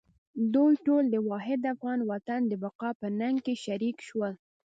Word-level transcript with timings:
دوی 0.53 0.73
ټول 0.85 1.03
د 1.09 1.15
واحد 1.29 1.61
افغان 1.73 1.99
وطن 2.11 2.41
د 2.47 2.53
بقا 2.63 2.89
په 2.99 3.07
ننګ 3.19 3.37
کې 3.45 3.55
شریک 3.65 3.97
شول. 4.07 4.33